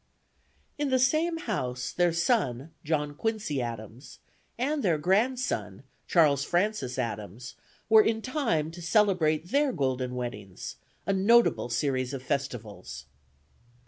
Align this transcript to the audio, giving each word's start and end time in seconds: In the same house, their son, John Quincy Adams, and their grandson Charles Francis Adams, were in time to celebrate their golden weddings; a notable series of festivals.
In 0.79 0.89
the 0.89 0.97
same 0.97 1.37
house, 1.37 1.91
their 1.91 2.11
son, 2.11 2.71
John 2.83 3.13
Quincy 3.13 3.61
Adams, 3.61 4.17
and 4.57 4.81
their 4.81 4.97
grandson 4.97 5.83
Charles 6.07 6.43
Francis 6.43 6.97
Adams, 6.97 7.53
were 7.87 8.01
in 8.01 8.23
time 8.23 8.71
to 8.71 8.81
celebrate 8.81 9.49
their 9.49 9.71
golden 9.71 10.15
weddings; 10.15 10.77
a 11.05 11.13
notable 11.13 11.69
series 11.69 12.15
of 12.15 12.23
festivals. 12.23 13.05